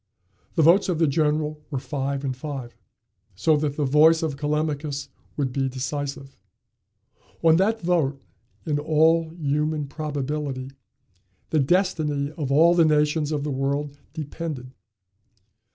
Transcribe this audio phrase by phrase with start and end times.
[0.55, 2.75] The votes of the generals were five and five,
[3.35, 6.35] so that the voice of Callimachus would be decisive.
[7.43, 8.19] On that vote,
[8.65, 10.71] in all human probability,
[11.51, 14.71] the destiny of all the nations of the world depended.